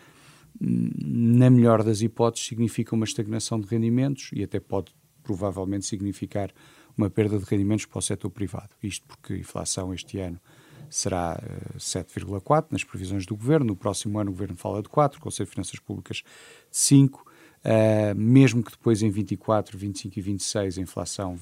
na 0.60 1.50
melhor 1.50 1.82
das 1.82 2.00
hipóteses, 2.02 2.46
significa 2.46 2.94
uma 2.94 3.04
estagnação 3.04 3.58
de 3.60 3.66
rendimentos 3.66 4.30
e 4.32 4.42
até 4.42 4.60
pode 4.60 4.94
provavelmente 5.22 5.86
significar 5.86 6.52
uma 6.96 7.10
perda 7.10 7.38
de 7.38 7.44
rendimentos 7.44 7.86
para 7.86 7.98
o 7.98 8.02
setor 8.02 8.30
privado. 8.30 8.70
Isto 8.82 9.06
porque 9.06 9.34
a 9.34 9.38
inflação 9.38 9.92
este 9.92 10.18
ano 10.18 10.40
será 10.88 11.40
7,4 11.76 12.62
eh, 12.62 12.66
nas 12.70 12.84
previsões 12.84 13.26
do 13.26 13.36
Governo, 13.36 13.66
no 13.66 13.76
próximo 13.76 14.18
ano 14.18 14.30
o 14.30 14.32
Governo 14.32 14.56
fala 14.56 14.82
de 14.82 14.88
4, 14.88 15.18
o 15.18 15.22
Conselho 15.22 15.46
de 15.46 15.52
Finanças 15.52 15.78
Públicas 15.78 16.18
de 16.18 16.24
5, 16.70 17.26
Uh, 17.66 18.14
mesmo 18.14 18.62
que 18.62 18.70
depois 18.70 19.02
em 19.02 19.10
24, 19.10 19.76
25 19.76 20.16
e 20.16 20.22
26 20.22 20.78
a 20.78 20.80
inflação 20.80 21.36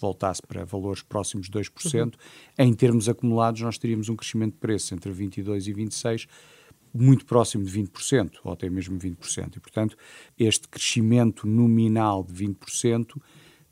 voltasse 0.00 0.42
para 0.42 0.64
valores 0.64 1.02
próximos 1.02 1.48
de 1.48 1.56
2%, 1.56 2.02
uhum. 2.02 2.10
em 2.58 2.74
termos 2.74 3.08
acumulados 3.08 3.60
nós 3.60 3.78
teríamos 3.78 4.08
um 4.08 4.16
crescimento 4.16 4.54
de 4.54 4.58
preço 4.58 4.92
entre 4.92 5.12
22 5.12 5.68
e 5.68 5.72
26 5.72 6.26
muito 6.92 7.24
próximo 7.26 7.64
de 7.64 7.70
20%, 7.70 8.38
ou 8.42 8.52
até 8.52 8.68
mesmo 8.68 8.98
20%. 8.98 9.56
E, 9.56 9.60
portanto, 9.60 9.96
este 10.38 10.66
crescimento 10.66 11.46
nominal 11.46 12.24
de 12.24 12.32
20% 12.32 13.20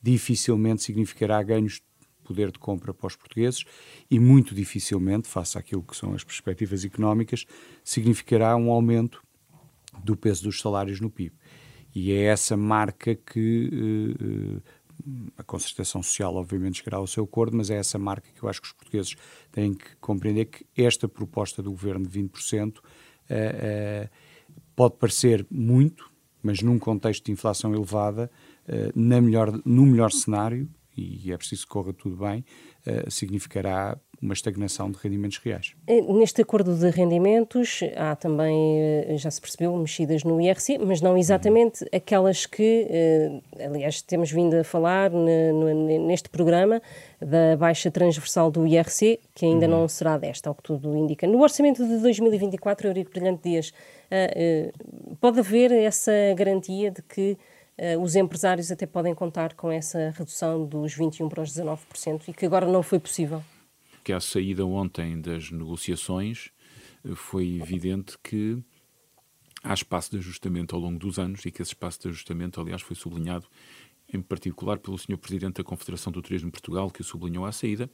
dificilmente 0.04 0.82
significará 0.82 1.42
ganhos 1.42 1.75
de 1.75 1.82
poder 2.23 2.52
de 2.52 2.58
compra 2.58 2.92
para 2.92 3.06
os 3.06 3.16
portugueses 3.16 3.64
e 4.11 4.18
muito 4.18 4.54
dificilmente, 4.54 5.26
face 5.26 5.56
àquilo 5.56 5.82
que 5.82 5.96
são 5.96 6.14
as 6.14 6.23
perspectivas 6.23 6.84
económicas, 6.84 7.46
significará 7.82 8.54
um 8.54 8.70
aumento 8.70 9.23
do 10.02 10.14
peso 10.14 10.44
dos 10.44 10.61
salários 10.61 11.00
no 11.00 11.08
PIB. 11.08 11.34
E 11.94 12.12
é 12.12 12.25
essa 12.25 12.56
marca 12.56 13.14
que 13.14 14.12
uh, 14.20 14.62
a 15.38 15.42
concertação 15.42 16.02
social, 16.02 16.34
obviamente, 16.34 16.78
chegará 16.78 16.99
ao 16.99 17.06
seu 17.06 17.25
acordo, 17.25 17.56
mas 17.56 17.70
é 17.70 17.76
essa 17.76 17.99
marca 17.99 18.28
que 18.34 18.42
eu 18.42 18.49
acho 18.49 18.61
que 18.61 18.66
os 18.66 18.73
portugueses 18.73 19.16
têm 19.50 19.73
que 19.73 19.96
compreender 20.00 20.46
que 20.46 20.66
esta 20.76 21.08
proposta 21.08 21.62
do 21.62 21.70
governo 21.70 22.06
de 22.06 22.20
20% 22.20 22.76
uh, 22.76 22.80
uh, 22.80 24.11
pode 24.76 24.96
parecer 24.96 25.46
muito, 25.50 26.11
mas 26.42 26.61
num 26.61 26.78
contexto 26.78 27.25
de 27.25 27.32
inflação 27.32 27.75
elevada, 27.75 28.30
na 28.94 29.21
melhor, 29.21 29.61
no 29.64 29.87
melhor 29.87 30.11
cenário, 30.11 30.68
e 30.97 31.33
é 31.33 31.37
preciso 31.37 31.62
que 31.62 31.68
corra 31.68 31.92
tudo 31.92 32.16
bem, 32.16 32.44
significará 33.09 33.99
uma 34.25 34.33
estagnação 34.33 34.90
de 34.90 34.99
rendimentos 34.99 35.37
reais. 35.38 35.75
Eh, 35.87 36.00
neste 36.00 36.40
acordo 36.40 36.75
de 36.75 36.88
rendimentos 36.88 37.80
há 37.94 38.16
também, 38.16 38.80
eh, 38.80 39.16
já 39.18 39.30
se 39.30 39.38
percebeu, 39.38 39.76
mexidas 39.76 40.25
no 40.25 40.40
IRC, 40.40 40.78
mas 40.78 41.02
não 41.02 41.16
exatamente 41.16 41.85
aquelas 41.92 42.47
que, 42.47 42.87
eh, 42.88 43.40
aliás, 43.66 44.00
temos 44.00 44.33
vindo 44.33 44.54
a 44.54 44.64
falar 44.64 45.11
neste 45.11 46.30
programa 46.30 46.80
da 47.21 47.56
baixa 47.59 47.90
transversal 47.90 48.50
do 48.50 48.66
IRC, 48.66 49.21
que 49.35 49.44
ainda 49.44 49.68
não 49.68 49.87
será 49.88 50.16
desta, 50.16 50.49
ao 50.49 50.54
que 50.54 50.62
tudo 50.62 50.97
indica. 50.97 51.26
No 51.26 51.42
orçamento 51.42 51.87
de 51.87 51.99
2024, 51.99 52.88
Eurico 52.88 53.11
Brilhante 53.11 53.42
Dias, 53.42 53.73
pode 55.21 55.40
haver 55.40 55.71
essa 55.73 56.12
garantia 56.37 56.90
de 56.90 57.02
que 57.02 57.37
os 58.00 58.14
empresários 58.14 58.70
até 58.70 58.86
podem 58.86 59.14
contar 59.14 59.54
com 59.54 59.70
essa 59.70 60.10
redução 60.16 60.64
dos 60.64 60.94
21% 60.96 61.28
para 61.28 61.42
os 61.42 61.50
19% 61.50 62.28
e 62.28 62.32
que 62.32 62.46
agora 62.46 62.66
não 62.66 62.82
foi 62.82 63.00
possível? 63.00 63.42
que 64.04 64.12
à 64.12 64.20
saída 64.20 64.66
ontem 64.66 65.18
das 65.18 65.50
negociações 65.50 66.50
eh, 67.04 67.14
foi 67.14 67.58
evidente 67.60 68.18
que 68.22 68.58
há 69.62 69.72
espaço 69.72 70.10
de 70.10 70.18
ajustamento 70.18 70.76
ao 70.76 70.80
longo 70.80 70.98
dos 70.98 71.18
anos 71.18 71.44
e 71.46 71.50
que 71.50 71.62
esse 71.62 71.70
espaço 71.70 72.02
de 72.02 72.08
ajustamento, 72.08 72.60
aliás, 72.60 72.82
foi 72.82 72.94
sublinhado 72.94 73.46
em 74.12 74.20
particular 74.20 74.78
pelo 74.78 74.98
Sr. 74.98 75.16
Presidente 75.16 75.54
da 75.54 75.64
Confederação 75.64 76.12
do 76.12 76.20
Turismo 76.20 76.48
de 76.48 76.52
Portugal, 76.52 76.90
que 76.90 77.00
o 77.00 77.04
sublinhou 77.04 77.46
à 77.46 77.50
saída, 77.50 77.90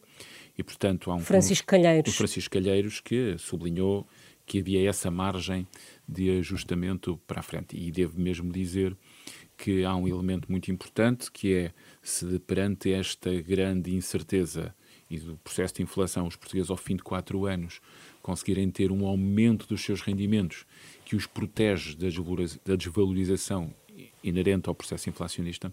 e 0.58 0.62
portanto 0.62 1.10
há 1.10 1.14
um... 1.14 1.20
Francisco 1.20 1.68
Calheiros. 1.68 2.12
O 2.12 2.16
Francisco 2.16 2.50
Calheiros, 2.50 3.00
que 3.00 3.36
sublinhou 3.38 4.06
que 4.44 4.58
havia 4.58 4.90
essa 4.90 5.12
margem 5.12 5.64
de 6.08 6.38
ajustamento 6.38 7.16
para 7.24 7.38
a 7.38 7.42
frente. 7.42 7.76
E 7.76 7.92
devo 7.92 8.20
mesmo 8.20 8.50
dizer 8.52 8.96
que 9.60 9.84
há 9.84 9.94
um 9.94 10.08
elemento 10.08 10.50
muito 10.50 10.70
importante, 10.72 11.30
que 11.30 11.54
é, 11.54 11.72
se 12.02 12.38
perante 12.40 12.90
esta 12.90 13.30
grande 13.42 13.94
incerteza 13.94 14.74
e 15.10 15.18
do 15.18 15.36
processo 15.36 15.74
de 15.74 15.82
inflação, 15.82 16.26
os 16.26 16.34
portugueses, 16.34 16.70
ao 16.70 16.78
fim 16.78 16.96
de 16.96 17.02
quatro 17.02 17.44
anos, 17.44 17.80
conseguirem 18.22 18.70
ter 18.70 18.90
um 18.90 19.04
aumento 19.04 19.66
dos 19.66 19.82
seus 19.82 20.00
rendimentos 20.00 20.64
que 21.04 21.14
os 21.14 21.26
protege 21.26 21.94
da 21.94 22.76
desvalorização 22.76 23.74
inerente 24.24 24.68
ao 24.68 24.74
processo 24.74 25.10
inflacionista, 25.10 25.70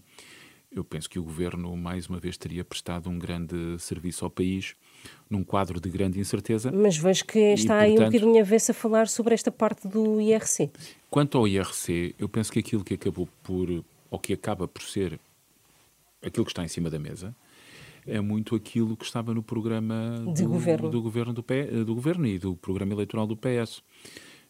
eu 0.70 0.84
penso 0.84 1.08
que 1.08 1.18
o 1.18 1.22
governo, 1.22 1.74
mais 1.76 2.06
uma 2.08 2.18
vez, 2.18 2.36
teria 2.36 2.64
prestado 2.64 3.08
um 3.08 3.18
grande 3.18 3.78
serviço 3.78 4.24
ao 4.24 4.30
país, 4.30 4.74
num 5.28 5.42
quadro 5.42 5.80
de 5.80 5.88
grande 5.88 6.20
incerteza. 6.20 6.70
Mas 6.70 6.96
vejo 6.96 7.24
que 7.24 7.38
está 7.38 7.80
e, 7.80 7.90
aí 7.90 7.90
portanto, 7.92 8.08
um 8.08 8.12
bocadinho 8.12 8.40
a 8.40 8.44
ver-se 8.44 8.70
a 8.70 8.74
falar 8.74 9.08
sobre 9.08 9.34
esta 9.34 9.50
parte 9.50 9.88
do 9.88 10.20
IRC. 10.20 10.70
Quanto 11.10 11.38
ao 11.38 11.48
IRC, 11.48 12.14
eu 12.18 12.28
penso 12.28 12.52
que 12.52 12.58
aquilo 12.58 12.84
que 12.84 12.94
acabou 12.94 13.28
por, 13.42 13.84
ou 14.10 14.18
que 14.18 14.32
acaba 14.32 14.68
por 14.68 14.82
ser 14.82 15.18
aquilo 16.22 16.44
que 16.44 16.52
está 16.52 16.64
em 16.64 16.68
cima 16.68 16.90
da 16.90 16.98
mesa, 16.98 17.34
é 18.06 18.20
muito 18.20 18.54
aquilo 18.54 18.96
que 18.96 19.04
estava 19.04 19.34
no 19.34 19.42
programa 19.42 20.22
de 20.34 20.42
do, 20.42 20.48
governo. 20.48 20.90
Do, 20.90 21.02
governo 21.02 21.32
do, 21.32 21.42
P, 21.42 21.64
do 21.84 21.94
governo 21.94 22.26
e 22.26 22.38
do 22.38 22.56
programa 22.56 22.92
eleitoral 22.92 23.26
do 23.26 23.36
PS. 23.36 23.82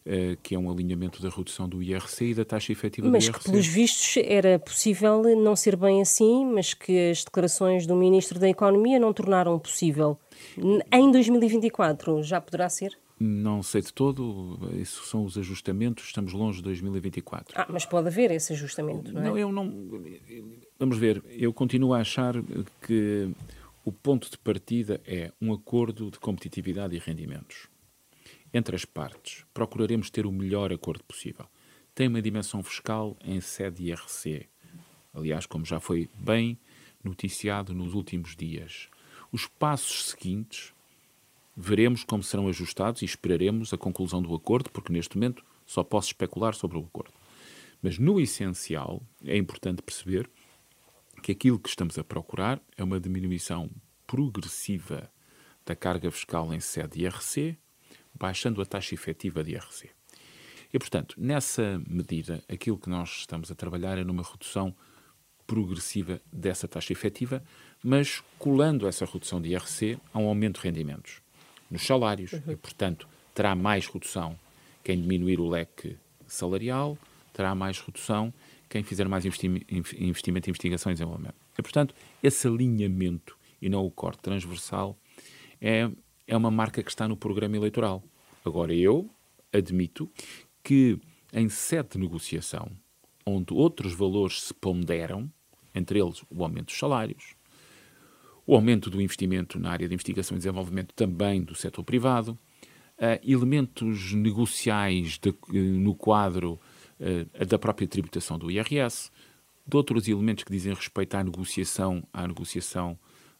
Uh, 0.05 0.37
que 0.41 0.55
é 0.55 0.59
um 0.59 0.71
alinhamento 0.71 1.21
da 1.21 1.29
redução 1.29 1.67
do 1.67 1.83
IRC 1.83 2.31
e 2.31 2.33
da 2.33 2.45
taxa 2.45 2.71
efetiva 2.71 3.07
mas 3.09 3.25
do 3.25 3.27
IRC. 3.27 3.37
Mas 3.37 3.43
que, 3.43 3.51
pelos 3.51 3.67
vistos, 3.67 4.17
era 4.25 4.57
possível 4.57 5.21
não 5.35 5.55
ser 5.55 5.75
bem 5.75 6.01
assim, 6.01 6.45
mas 6.45 6.73
que 6.73 7.11
as 7.11 7.23
declarações 7.23 7.85
do 7.85 7.95
Ministro 7.95 8.39
da 8.39 8.49
Economia 8.49 8.97
não 8.97 9.13
tornaram 9.13 9.59
possível. 9.59 10.17
Em 10.91 11.11
2024 11.11 12.23
já 12.23 12.39
poderá 12.39 12.69
ser? 12.69 12.97
Não 13.19 13.61
sei 13.61 13.81
de 13.81 13.93
todo, 13.93 14.57
isso 14.79 15.05
são 15.05 15.25
os 15.25 15.37
ajustamentos, 15.37 16.05
estamos 16.05 16.31
longe 16.31 16.59
de 16.59 16.63
2024. 16.63 17.53
Ah, 17.59 17.67
mas 17.69 17.85
pode 17.85 18.07
haver 18.07 18.31
esse 18.31 18.53
ajustamento, 18.53 19.11
não 19.11 19.21
é? 19.21 19.25
Não, 19.25 19.37
eu 19.37 19.51
não. 19.51 19.69
Vamos 20.79 20.97
ver, 20.97 21.21
eu 21.27 21.51
continuo 21.51 21.93
a 21.93 21.99
achar 21.99 22.35
que 22.81 23.29
o 23.83 23.91
ponto 23.91 24.31
de 24.31 24.37
partida 24.37 25.01
é 25.05 25.33
um 25.41 25.51
acordo 25.51 26.09
de 26.09 26.17
competitividade 26.17 26.95
e 26.95 26.99
rendimentos. 26.99 27.67
Entre 28.53 28.75
as 28.75 28.85
partes, 28.85 29.45
procuraremos 29.53 30.09
ter 30.09 30.25
o 30.25 30.31
melhor 30.31 30.71
acordo 30.73 31.03
possível. 31.03 31.47
Tem 31.93 32.07
uma 32.07 32.21
dimensão 32.21 32.63
fiscal 32.63 33.17
em 33.23 33.39
sede 33.41 33.83
IRC. 33.83 34.47
Aliás, 35.13 35.45
como 35.45 35.65
já 35.65 35.79
foi 35.79 36.09
bem 36.15 36.57
noticiado 37.03 37.73
nos 37.73 37.93
últimos 37.93 38.35
dias. 38.35 38.89
Os 39.31 39.47
passos 39.47 40.09
seguintes 40.09 40.73
Veremos 41.61 42.05
como 42.05 42.23
serão 42.23 42.47
ajustados 42.47 43.01
e 43.01 43.05
esperaremos 43.05 43.73
a 43.73 43.77
conclusão 43.77 44.21
do 44.21 44.33
acordo, 44.33 44.71
porque 44.71 44.93
neste 44.93 45.17
momento 45.17 45.43
só 45.65 45.83
posso 45.83 46.07
especular 46.07 46.55
sobre 46.55 46.77
o 46.77 46.85
acordo. 46.85 47.11
Mas 47.81 47.99
no 47.99 48.17
essencial 48.17 49.03
é 49.25 49.35
importante 49.35 49.81
perceber 49.81 50.29
que 51.21 51.33
aquilo 51.33 51.59
que 51.59 51.67
estamos 51.67 51.99
a 51.99 52.03
procurar 52.03 52.61
é 52.77 52.83
uma 52.83 52.97
diminuição 52.97 53.69
progressiva 54.07 55.11
da 55.65 55.75
carga 55.75 56.09
fiscal 56.09 56.53
em 56.53 56.61
sede 56.61 56.99
de 56.99 57.03
IRC, 57.03 57.57
baixando 58.19 58.61
a 58.61 58.65
taxa 58.65 58.93
efetiva 58.93 59.43
de 59.43 59.53
IRC. 59.53 59.89
E, 60.73 60.77
portanto, 60.77 61.15
nessa 61.17 61.81
medida, 61.87 62.43
aquilo 62.47 62.77
que 62.77 62.89
nós 62.89 63.09
estamos 63.19 63.49
a 63.49 63.55
trabalhar 63.55 63.97
é 63.97 64.03
numa 64.03 64.23
redução 64.23 64.75
progressiva 65.47 66.21
dessa 66.31 66.67
taxa 66.67 66.93
efetiva, 66.93 67.43
mas 67.83 68.21
colando 68.37 68.87
essa 68.87 69.05
redução 69.05 69.41
de 69.41 69.49
IRC 69.49 69.97
a 70.13 70.19
um 70.19 70.27
aumento 70.27 70.61
de 70.61 70.67
rendimentos 70.67 71.21
nos 71.71 71.83
salários 71.85 72.33
uhum. 72.33 72.51
e, 72.51 72.55
portanto, 72.55 73.07
terá 73.33 73.55
mais 73.55 73.87
redução 73.87 74.37
quem 74.83 75.01
diminuir 75.01 75.39
o 75.39 75.47
leque 75.47 75.97
salarial, 76.27 76.97
terá 77.33 77.55
mais 77.55 77.79
redução 77.79 78.31
quem 78.69 78.83
fizer 78.83 79.07
mais 79.07 79.25
investimento 79.25 79.65
em 80.49 80.51
investigação 80.51 80.91
e 80.91 80.95
desenvolvimento. 80.95 81.35
E, 81.57 81.61
portanto, 81.61 81.95
esse 82.21 82.47
alinhamento 82.47 83.35
e 83.59 83.67
não 83.67 83.83
o 83.83 83.89
corte 83.89 84.21
transversal 84.21 84.95
é, 85.59 85.89
é 86.29 86.37
uma 86.37 86.51
marca 86.51 86.83
que 86.83 86.91
está 86.91 87.07
no 87.07 87.17
programa 87.17 87.57
eleitoral. 87.57 88.03
Agora, 88.45 88.73
eu 88.73 89.09
admito 89.51 90.09
que 90.63 90.99
em 91.33 91.49
sede 91.49 91.89
de 91.93 91.97
negociação, 91.97 92.71
onde 93.25 93.51
outros 93.51 93.93
valores 93.93 94.43
se 94.43 94.53
ponderam, 94.53 95.29
entre 95.73 95.99
eles 95.99 96.23
o 96.29 96.43
aumento 96.43 96.67
dos 96.67 96.77
salários, 96.77 97.35
o 98.45 98.55
aumento 98.55 98.91
do 98.91 99.01
investimento 99.01 99.59
na 99.59 99.71
área 99.71 99.87
de 99.87 99.93
investigação 99.93 100.35
e 100.35 100.39
desenvolvimento 100.39 100.93
também 100.93 101.41
do 101.41 101.55
setor 101.55 101.83
privado, 101.83 102.37
uh, 102.97 103.19
elementos 103.23 104.13
negociais 104.13 105.17
de, 105.17 105.29
uh, 105.29 105.35
no 105.53 105.95
quadro 105.95 106.59
uh, 106.99 107.45
da 107.45 107.57
própria 107.57 107.87
tributação 107.87 108.37
do 108.37 108.51
IRS, 108.51 109.11
de 109.65 109.77
outros 109.77 110.07
elementos 110.07 110.43
que 110.43 110.51
dizem 110.51 110.73
respeito 110.73 111.15
à 111.15 111.23
negociação, 111.23 112.03
à 112.13 112.27
negociação 112.27 112.97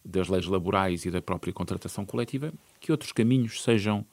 das 0.10 0.28
leis 0.28 0.46
laborais 0.46 1.06
e 1.06 1.12
da 1.12 1.22
própria 1.22 1.54
contratação 1.54 2.06
coletiva, 2.06 2.51
que 2.80 2.92
outros 2.92 3.12
caminhos 3.12 3.62
sejam 3.63 4.06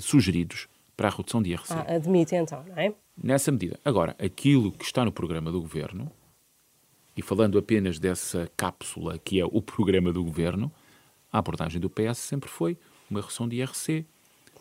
sugeridos 0.00 0.68
para 0.96 1.08
a 1.08 1.10
redução 1.10 1.42
de 1.42 1.50
IRC. 1.50 1.72
Ah, 1.72 1.96
admite 1.96 2.34
então, 2.36 2.64
não 2.68 2.76
é? 2.76 2.94
Nessa 3.16 3.50
medida. 3.50 3.80
Agora, 3.84 4.14
aquilo 4.18 4.70
que 4.70 4.84
está 4.84 5.04
no 5.04 5.10
programa 5.10 5.50
do 5.50 5.60
Governo 5.60 6.10
e 7.16 7.22
falando 7.22 7.58
apenas 7.58 7.98
dessa 7.98 8.48
cápsula 8.56 9.18
que 9.18 9.40
é 9.40 9.44
o 9.44 9.60
programa 9.60 10.12
do 10.12 10.22
governo, 10.22 10.70
a 11.32 11.38
abordagem 11.38 11.80
do 11.80 11.90
PS 11.90 12.18
sempre 12.18 12.48
foi 12.48 12.78
uma 13.10 13.20
redução 13.20 13.48
de 13.48 13.56
IRC 13.56 14.06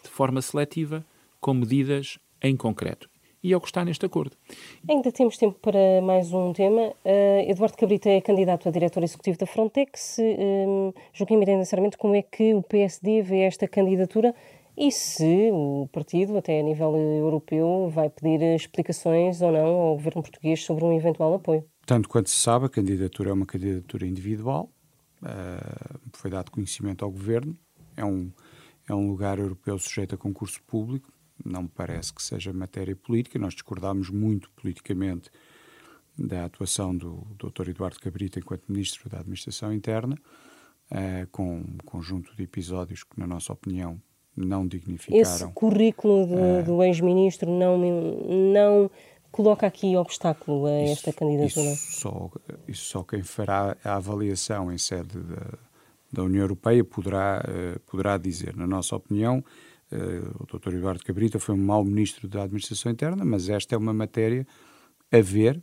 de 0.04 0.10
forma 0.10 0.42
seletiva, 0.42 1.06
com 1.40 1.54
medidas 1.54 2.18
em 2.42 2.58
concreto. 2.58 3.10
E 3.44 3.54
é 3.54 3.58
o 3.58 3.62
que 3.62 3.68
está 3.68 3.84
neste 3.84 4.06
acordo. 4.06 4.36
Ainda 4.88 5.12
temos 5.12 5.38
tempo 5.38 5.58
para 5.60 6.02
mais 6.04 6.32
um 6.32 6.54
tema. 6.54 6.94
Uh, 7.04 7.50
Eduardo 7.50 7.76
Cabrita 7.76 8.10
é 8.10 8.22
candidato 8.22 8.70
a 8.70 8.72
diretor 8.72 9.04
executivo 9.04 9.38
da 9.38 9.48
Frontex. 9.48 10.18
Um, 10.20 10.94
Joaquim 11.12 11.38
Miranda 11.38 11.66
Sarmento, 11.66 11.98
como 11.98 12.16
é 12.16 12.22
que 12.22 12.54
o 12.54 12.62
PSD 12.62 13.24
vê 13.24 13.40
esta 13.40 13.68
candidatura 13.68 14.36
e 14.78 14.92
se 14.92 15.50
o 15.52 15.90
partido, 15.92 16.38
até 16.38 16.60
a 16.60 16.64
nível 16.64 16.96
europeu, 16.96 17.90
vai 17.94 18.10
pedir 18.10 18.42
explicações 18.56 19.42
ou 19.42 19.52
não 19.52 19.66
ao 19.66 19.96
governo 19.96 20.22
português 20.22 20.64
sobre 20.64 20.86
um 20.86 20.94
eventual 20.94 21.34
apoio? 21.34 21.66
Tanto 21.86 22.08
quanto 22.08 22.30
se 22.30 22.36
sabe, 22.38 22.66
a 22.66 22.70
candidatura 22.70 23.32
é 23.32 23.34
uma 23.34 23.46
candidatura 23.46 24.06
individual, 24.06 24.72
uh, 25.22 26.00
foi 26.14 26.32
dado 26.32 26.52
conhecimento 26.52 27.04
ao 27.04 27.12
governo, 27.12 27.58
é 27.98 28.06
um, 28.06 28.32
é 28.88 28.94
um 28.94 29.08
lugar 29.08 29.40
europeu 29.40 29.78
sujeito 29.78 30.16
a 30.16 30.18
concurso 30.18 30.62
público, 30.64 31.12
não 31.46 31.64
me 31.64 31.70
parece 31.70 32.14
que 32.14 32.22
seja 32.22 32.54
matéria 32.54 32.96
política, 32.96 33.40
nós 33.40 33.54
discordámos 33.54 34.10
muito 34.10 34.50
politicamente 34.52 35.30
da 36.18 36.46
atuação 36.46 36.96
do 36.96 37.26
Dr. 37.38 37.70
Eduardo 37.70 38.00
Cabrita 38.00 38.40
enquanto 38.40 38.64
Ministro 38.68 39.10
da 39.10 39.20
Administração 39.20 39.74
Interna, 39.74 40.16
uh, 40.92 41.28
com 41.32 41.60
um 41.60 41.78
conjunto 41.86 42.36
de 42.36 42.44
episódios 42.44 43.04
que, 43.04 43.20
na 43.20 43.26
nossa 43.26 43.54
opinião, 43.54 44.02
não 44.36 44.68
dignificaram. 44.68 45.22
Esse 45.22 45.48
currículo 45.48 46.28
de, 46.28 46.34
uh, 46.34 46.64
do 46.66 46.84
ex-ministro 46.84 47.50
não, 47.50 47.78
não 48.54 48.92
coloca 49.32 49.66
aqui 49.66 49.96
obstáculo 49.96 50.66
a 50.66 50.72
esta 50.72 51.10
isso, 51.10 51.20
candidatura? 51.20 51.72
Isso 51.72 51.92
só, 52.00 52.32
isso 52.68 52.86
só 52.86 53.04
quem 53.04 53.24
fará 53.24 53.76
a 53.84 53.96
avaliação 53.96 54.72
em 54.72 54.78
sede 54.78 55.20
da, 55.20 55.58
da 56.12 56.24
União 56.24 56.42
Europeia 56.42 56.84
poderá, 56.84 57.44
uh, 57.48 57.80
poderá 57.82 58.18
dizer. 58.18 58.56
Na 58.56 58.68
nossa 58.68 58.96
opinião, 58.96 59.44
o 60.40 60.46
Dr. 60.46 60.76
Eduardo 60.76 61.04
Cabrita 61.04 61.40
foi 61.40 61.56
um 61.56 61.58
mau 61.58 61.84
ministro 61.84 62.28
da 62.28 62.44
Administração 62.44 62.92
Interna, 62.92 63.26
mas 63.26 63.50
esta 63.50 63.76
é 63.76 63.78
uma 63.78 63.94
matéria 63.94 64.48
haver, 65.12 65.62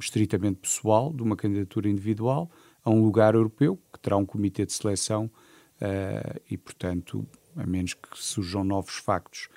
estritamente 0.00 0.60
pessoal, 0.60 1.12
de 1.12 1.22
uma 1.22 1.36
candidatura 1.36 1.88
individual 1.88 2.50
a 2.84 2.90
um 2.90 3.02
lugar 3.02 3.34
europeu, 3.34 3.78
que 3.92 3.98
terá 3.98 4.16
um 4.16 4.24
comitê 4.24 4.64
de 4.64 4.72
seleção 4.72 5.26
uh, 5.26 6.40
e, 6.48 6.56
portanto, 6.56 7.26
a 7.56 7.66
menos 7.66 7.94
que 7.94 8.08
surjam 8.14 8.62
novos 8.62 8.96
factos, 8.96 9.48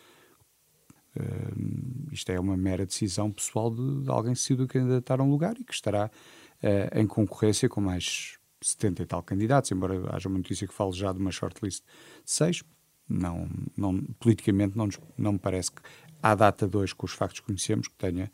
uh, 1.15 2.11
isto 2.11 2.31
é 2.31 2.39
uma 2.39 2.57
mera 2.57 2.85
decisão 2.85 3.31
pessoal 3.31 3.69
de, 3.69 4.03
de 4.03 4.09
alguém 4.09 4.33
que 4.33 4.39
decidiu 4.39 4.67
candidatar 4.67 5.19
a 5.19 5.23
um 5.23 5.29
lugar 5.29 5.55
e 5.59 5.63
que 5.63 5.73
estará 5.73 6.07
uh, 6.07 6.99
em 6.99 7.05
concorrência 7.05 7.69
com 7.69 7.79
mais 7.79 8.37
70 8.61 9.03
e 9.03 9.05
tal 9.05 9.23
candidatos, 9.23 9.71
embora 9.71 10.15
haja 10.15 10.27
uma 10.27 10.37
notícia 10.37 10.67
que 10.67 10.73
fale 10.73 10.91
já 10.91 11.11
de 11.11 11.19
uma 11.19 11.31
shortlist 11.31 11.83
de 11.83 12.31
seis, 12.31 12.63
não, 13.11 13.47
não, 13.77 14.01
politicamente 14.19 14.77
não, 14.77 14.87
não 15.17 15.33
me 15.33 15.39
parece 15.39 15.71
que, 15.71 15.81
à 16.21 16.35
data 16.35 16.67
de 16.67 16.77
hoje, 16.77 16.95
com 16.95 17.05
os 17.05 17.13
factos 17.13 17.39
que 17.39 17.47
conhecemos, 17.47 17.87
que 17.87 17.95
tenha 17.95 18.31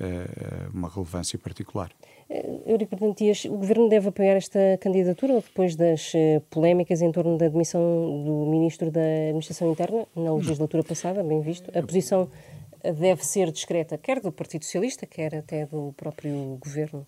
uh, 0.00 0.76
uma 0.76 0.88
relevância 0.88 1.38
particular. 1.38 1.90
Uh, 2.28 2.62
Eurico 2.66 3.14
Dias, 3.14 3.44
o 3.44 3.56
Governo 3.56 3.88
deve 3.88 4.08
apoiar 4.08 4.34
esta 4.34 4.58
candidatura 4.80 5.34
depois 5.34 5.76
das 5.76 6.12
uh, 6.14 6.40
polémicas 6.50 7.00
em 7.00 7.10
torno 7.10 7.38
da 7.38 7.46
admissão 7.46 7.80
do 8.24 8.50
Ministro 8.50 8.90
da 8.90 9.00
Administração 9.00 9.72
Interna 9.72 10.06
na 10.14 10.34
legislatura 10.34 10.82
passada, 10.82 11.22
bem 11.22 11.40
visto? 11.40 11.70
A 11.76 11.82
posição 11.82 12.30
deve 12.82 13.24
ser 13.24 13.50
discreta, 13.50 13.98
quer 13.98 14.20
do 14.20 14.30
Partido 14.30 14.64
Socialista, 14.64 15.06
quer 15.06 15.34
até 15.34 15.66
do 15.66 15.92
próprio 15.96 16.58
Governo? 16.60 17.06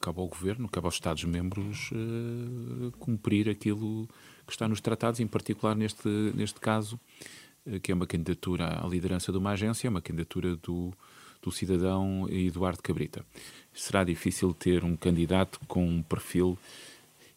cabe 0.00 0.20
ao 0.20 0.26
Governo, 0.26 0.68
cabe 0.68 0.86
aos 0.86 0.94
Estados-membros 0.94 1.90
uh, 1.92 2.90
cumprir 2.98 3.48
aquilo 3.48 4.08
que 4.50 4.54
está 4.56 4.68
nos 4.68 4.80
tratados, 4.80 5.20
em 5.20 5.26
particular 5.26 5.74
neste, 5.74 6.08
neste 6.34 6.60
caso, 6.60 6.98
uh, 7.66 7.80
que 7.80 7.92
é 7.92 7.94
uma 7.94 8.06
candidatura 8.06 8.84
à 8.84 8.86
liderança 8.86 9.32
de 9.32 9.38
uma 9.38 9.50
agência, 9.50 9.86
é 9.86 9.90
uma 9.90 10.02
candidatura 10.02 10.56
do, 10.56 10.92
do 11.40 11.50
cidadão 11.50 12.26
Eduardo 12.28 12.82
Cabrita. 12.82 13.24
Será 13.72 14.04
difícil 14.04 14.52
ter 14.52 14.84
um 14.84 14.96
candidato 14.96 15.60
com 15.66 15.86
um 15.86 16.02
perfil 16.02 16.58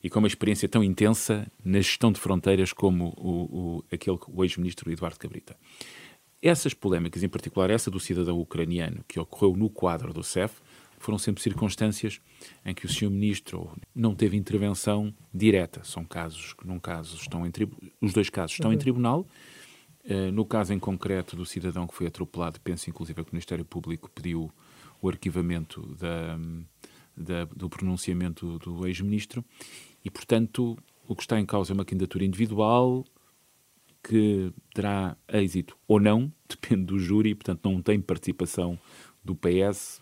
e 0.03 0.10
com 0.10 0.20
uma 0.20 0.27
experiência 0.27 0.67
tão 0.67 0.84
intensa 0.84 1.48
na 1.63 1.79
gestão 1.79 2.12
de 2.12 2.20
fronteiras 2.20 2.74
como 2.74 3.13
o, 3.17 3.29
o, 3.29 3.84
aquele, 3.91 4.20
o 4.27 4.43
ex-ministro 4.43 4.91
Eduardo 4.91 5.17
Cabrita. 5.17 5.55
Essas 6.41 6.74
polémicas, 6.74 7.24
em 7.24 7.29
particular 7.29 7.70
essa 7.70 7.89
do 7.89 8.01
cidadão 8.01 8.38
ucraniano, 8.38 9.05
que 9.08 9.17
ocorreu 9.17 9.55
no 9.55 9.70
quadro 9.70 10.13
do 10.13 10.22
CEF, 10.22 10.55
foram 11.03 11.17
sempre 11.17 11.43
circunstâncias 11.43 12.22
em 12.65 12.74
que 12.74 12.86
o 12.86 12.89
Sr. 12.89 13.10
Ministro 13.10 13.72
não 13.93 14.15
teve 14.15 14.38
intervenção 14.38 15.13
direta. 15.33 15.83
São 15.83 16.05
casos 16.05 16.53
que, 16.53 16.65
num 16.65 16.79
caso, 16.79 17.17
estão 17.17 17.45
em 17.45 17.51
os 18.01 18.13
dois 18.13 18.29
casos 18.29 18.53
estão 18.53 18.69
uhum. 18.69 18.75
em 18.75 18.79
tribunal. 18.79 19.27
Uh, 20.05 20.31
no 20.31 20.45
caso 20.45 20.74
em 20.74 20.79
concreto 20.79 21.36
do 21.36 21.45
cidadão 21.45 21.88
que 21.88 21.93
foi 21.93 22.07
atropelado, 22.07 22.60
penso 22.62 22.89
inclusive 22.89 23.24
que 23.24 23.29
o 23.29 23.33
Ministério 23.33 23.63
Público 23.63 24.10
pediu 24.10 24.51
o 25.01 25.10
arquivamento 25.10 25.81
da, 25.95 26.38
da, 27.15 27.45
do 27.45 27.69
pronunciamento 27.69 28.60
do 28.60 28.86
ex-ministro 28.88 29.43
e, 30.03 30.10
portanto, 30.10 30.77
o 31.07 31.15
que 31.15 31.24
está 31.24 31.39
em 31.39 31.45
causa 31.45 31.72
é 31.72 31.74
uma 31.74 31.86
candidatura 31.86 32.25
individual 32.25 33.05
que 34.01 34.51
terá 34.74 35.15
êxito 35.29 35.77
ou 35.88 36.00
não, 36.00 36.31
depende 36.48 36.86
do 36.86 37.00
júri, 37.00 37.36
portanto, 37.36 37.69
não 37.69 37.81
tem 37.81 38.01
participação 38.01 38.77
do 39.24 39.36
PS, 39.36 40.01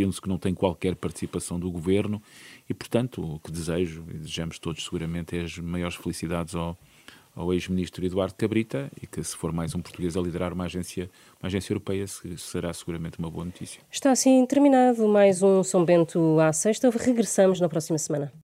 penso 0.00 0.22
que 0.22 0.28
não 0.28 0.38
tem 0.38 0.54
qualquer 0.54 0.96
participação 0.96 1.60
do 1.60 1.70
governo 1.70 2.22
e, 2.66 2.72
portanto, 2.72 3.22
o 3.22 3.38
que 3.38 3.52
desejo, 3.52 4.02
e 4.08 4.14
desejamos 4.14 4.58
todos 4.58 4.82
seguramente, 4.82 5.36
é 5.36 5.42
as 5.42 5.58
maiores 5.58 5.94
felicidades 5.94 6.54
ao, 6.54 6.74
ao 7.36 7.52
ex-ministro 7.52 8.02
Eduardo 8.06 8.34
Cabrita 8.34 8.90
e 9.02 9.06
que, 9.06 9.22
se 9.22 9.36
for 9.36 9.52
mais 9.52 9.74
um 9.74 9.82
português 9.82 10.16
a 10.16 10.20
liderar 10.22 10.54
uma 10.54 10.64
agência, 10.64 11.10
uma 11.38 11.48
agência 11.48 11.72
europeia, 11.72 12.06
será 12.38 12.72
seguramente 12.72 13.18
uma 13.18 13.30
boa 13.30 13.44
notícia. 13.44 13.82
Está 13.92 14.10
assim 14.10 14.44
terminado 14.46 15.06
mais 15.06 15.42
um 15.42 15.62
São 15.62 15.84
Bento 15.84 16.40
à 16.40 16.50
sexta. 16.50 16.88
Regressamos 16.88 17.60
na 17.60 17.68
próxima 17.68 17.98
semana. 17.98 18.32